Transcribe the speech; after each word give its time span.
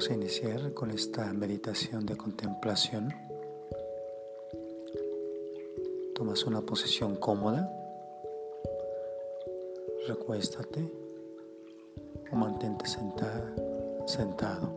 Vamos 0.00 0.12
a 0.12 0.14
iniciar 0.14 0.72
con 0.72 0.90
esta 0.92 1.30
meditación 1.34 2.06
de 2.06 2.16
contemplación. 2.16 3.12
Tomas 6.14 6.42
una 6.46 6.62
posición 6.62 7.16
cómoda, 7.16 7.70
recuéstate 10.08 10.90
o 12.32 12.34
mantente 12.34 12.86
sentada, 12.86 13.54
sentado. 14.06 14.72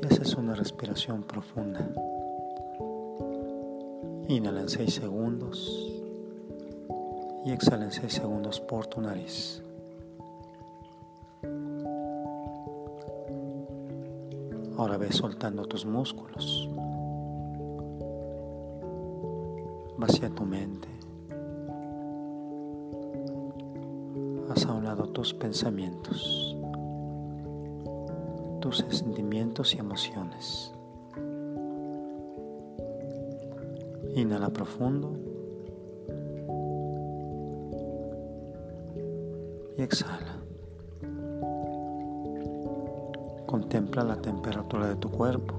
Y 0.00 0.06
haces 0.06 0.34
una 0.36 0.54
respiración 0.54 1.22
profunda. 1.22 1.86
Inhala 4.28 4.62
en 4.62 4.70
6 4.70 4.94
segundos 4.94 5.92
y 7.44 7.52
exhala 7.52 7.84
en 7.84 7.92
6 7.92 8.10
segundos 8.10 8.58
por 8.58 8.86
tu 8.86 9.02
nariz. 9.02 9.65
Ahora 14.76 14.98
ves 14.98 15.16
soltando 15.16 15.64
tus 15.64 15.86
músculos. 15.86 16.68
Vacía 19.96 20.28
tu 20.28 20.44
mente. 20.44 20.88
Haz 24.50 24.66
a 24.66 24.72
un 24.74 24.84
lado 24.84 25.08
tus 25.08 25.32
pensamientos, 25.32 26.56
tus 28.60 28.84
sentimientos 28.90 29.74
y 29.74 29.78
emociones. 29.78 30.72
Inhala 34.14 34.50
profundo. 34.50 35.12
Y 39.78 39.82
exhala. 39.82 40.35
Contempla 43.66 44.04
la 44.04 44.14
temperatura 44.22 44.86
de 44.86 44.94
tu 44.94 45.10
cuerpo, 45.10 45.56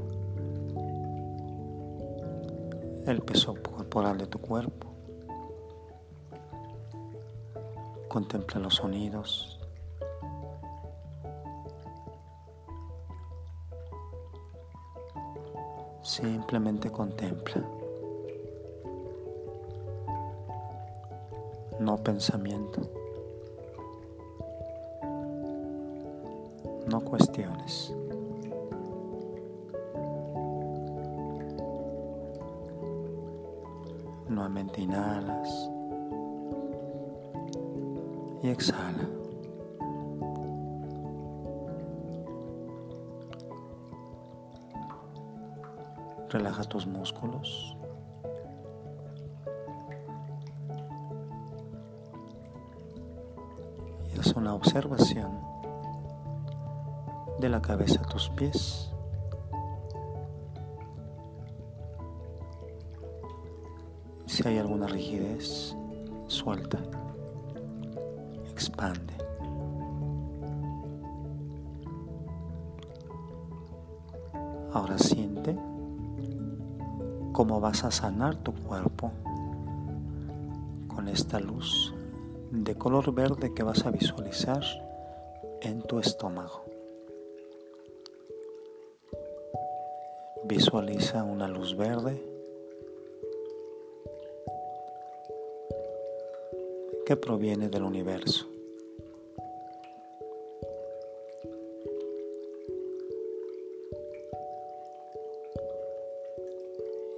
el 3.05 3.22
peso 3.22 3.53
corporal 3.61 4.17
de 4.17 4.27
tu 4.27 4.39
cuerpo. 4.39 4.88
Contempla 8.08 8.61
los 8.61 8.75
sonidos. 8.75 9.59
Simplemente 16.02 16.89
contempla. 16.89 17.61
No 21.81 21.97
pensamiento. 21.97 22.97
No 26.88 27.02
cuestiones. 27.02 27.93
Nuevamente 34.30 34.81
inhalas 34.81 35.69
y 38.41 38.49
exhala. 38.49 39.09
Relaja 46.30 46.63
tus 46.63 46.88
músculos. 46.88 47.75
Y 54.13 54.19
haz 54.19 54.33
una 54.36 54.53
observación 54.53 55.57
de 57.39 57.49
la 57.49 57.61
cabeza 57.61 58.02
a 58.02 58.08
tus 58.08 58.30
pies. 58.30 58.92
Si 64.25 64.48
hay 64.48 64.58
alguna 64.58 64.87
rigidez, 64.87 65.76
suelta, 66.27 66.80
expande. 68.52 69.14
Ahora 74.73 74.97
siente 74.97 75.58
cómo 77.33 77.59
vas 77.59 77.83
a 77.83 77.92
sanar 77.92 78.36
tu 78.36 78.53
cuerpo 78.53 79.11
con 80.87 81.08
esta 81.08 81.39
luz 81.39 81.93
de 82.52 82.76
color 82.76 83.14
verde 83.14 83.53
que 83.53 83.64
vas 83.64 83.86
a 83.86 83.92
visualizar 83.92 84.64
en 85.61 85.81
tu 85.81 85.99
estómago. 85.99 86.77
Visualiza 90.47 91.25
una 91.25 91.45
luz 91.49 91.75
verde 91.75 92.23
que 97.05 97.17
proviene 97.17 97.67
del 97.67 97.83
universo. 97.83 98.47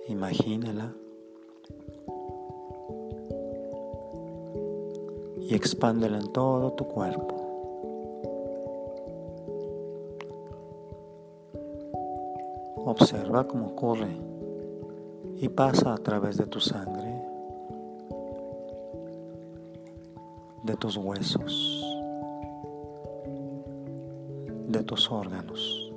Imagínala 0.07 0.95
y 5.39 5.53
expándela 5.53 6.17
en 6.17 6.33
todo 6.33 6.73
tu 6.73 6.87
cuerpo. 6.87 7.38
Observa 12.85 13.45
cómo 13.47 13.75
corre 13.75 14.17
y 15.37 15.49
pasa 15.49 15.93
a 15.93 15.97
través 15.97 16.37
de 16.37 16.45
tu 16.45 16.59
sangre, 16.59 17.21
de 20.63 20.75
tus 20.75 20.97
huesos, 20.97 21.85
de 24.67 24.83
tus 24.83 25.11
órganos, 25.11 25.93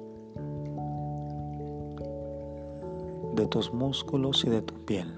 de 3.34 3.46
tus 3.46 3.72
músculos 3.72 4.44
y 4.44 4.50
de 4.50 4.62
tu 4.62 4.74
piel. 4.84 5.12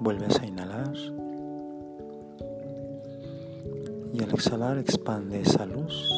Vuelves 0.00 0.38
a 0.40 0.46
inhalar 0.46 1.23
y 4.14 4.22
al 4.22 4.30
exhalar 4.30 4.78
expande 4.78 5.40
esa 5.40 5.66
luz 5.66 6.08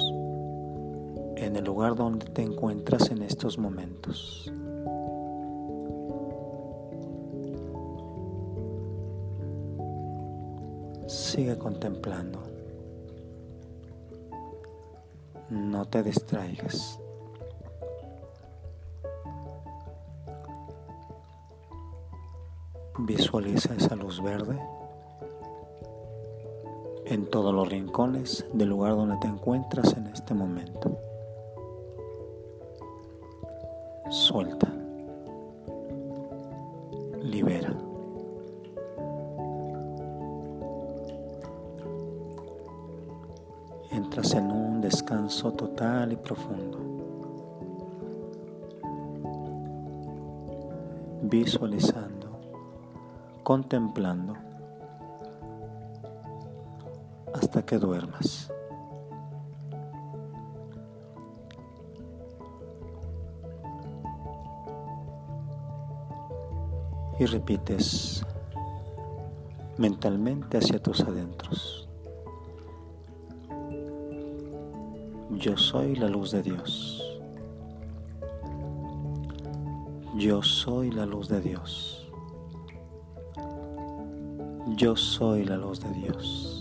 en 1.37 1.57
el 1.57 1.65
lugar 1.65 1.95
donde 1.95 2.27
te 2.27 2.43
encuentras 2.43 3.11
en 3.11 3.23
estos 3.23 3.57
momentos. 3.57 4.53
Sigue 11.07 11.57
contemplando. 11.57 12.43
No 15.49 15.87
te 15.87 16.03
distraigas. 16.03 17.01
Visualiza 22.99 23.75
esa 23.75 23.97
luz 23.97 24.23
verde 24.23 24.61
en 27.17 27.25
todos 27.31 27.55
los 27.55 27.67
rincones 27.67 28.45
del 28.53 28.69
lugar 28.69 28.95
donde 28.95 29.17
te 29.17 29.27
encuentras 29.27 29.97
en 29.97 30.07
este 30.09 30.35
momento. 30.35 30.99
Suelta. 34.11 34.69
Libera. 37.23 37.73
Entras 43.91 44.35
en 44.35 44.51
un 44.51 44.83
descanso 44.83 45.53
total 45.53 46.13
y 46.13 46.17
profundo. 46.17 46.79
Visualizando, 51.23 52.29
contemplando 53.43 54.46
hasta 57.57 57.65
que 57.65 57.79
duermas. 57.79 58.53
Y 67.19 67.25
repites 67.25 68.23
mentalmente 69.79 70.59
hacia 70.59 70.83
tus 70.83 71.01
adentros. 71.01 71.89
Yo 75.31 75.57
soy 75.57 75.97
la 75.97 76.09
luz 76.09 76.33
de 76.33 76.43
Dios. 76.43 77.03
Yo 80.19 80.43
soy 80.43 80.91
la 80.91 81.07
luz 81.07 81.29
de 81.29 81.41
Dios. 81.41 82.07
Yo 84.77 84.95
soy 84.95 85.45
la 85.45 85.57
luz 85.57 85.81
de 85.81 85.91
Dios. 85.93 86.56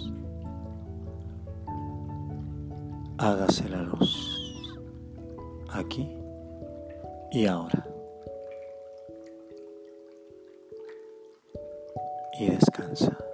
Hágase 3.18 3.70
la 3.70 3.82
luz, 3.82 4.54
aquí 5.70 6.06
y 7.32 7.46
ahora. 7.46 7.88
Y 12.40 12.50
descansa. 12.50 13.25